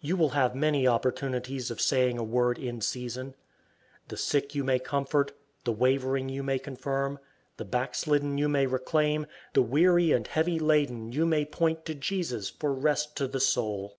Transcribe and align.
You 0.00 0.16
will 0.16 0.30
have 0.30 0.54
many 0.54 0.86
opportunities 0.86 1.70
of 1.70 1.78
saying 1.78 2.16
a 2.16 2.24
word 2.24 2.58
in 2.58 2.80
season. 2.80 3.34
The 4.08 4.16
sick 4.16 4.54
you 4.54 4.64
may 4.64 4.78
comfort, 4.78 5.32
the 5.64 5.72
wavering 5.74 6.30
you 6.30 6.42
may 6.42 6.58
confirm, 6.58 7.18
the 7.58 7.66
backslidden 7.66 8.38
you 8.38 8.48
may 8.48 8.64
reclaim, 8.66 9.26
the 9.52 9.60
weary 9.60 10.10
and 10.10 10.26
heavy 10.26 10.58
laden 10.58 11.12
you 11.12 11.26
may 11.26 11.44
point 11.44 11.84
to 11.84 11.94
Jesus 11.94 12.48
for 12.48 12.72
rest 12.72 13.14
to 13.18 13.28
the 13.28 13.40
soul. 13.40 13.98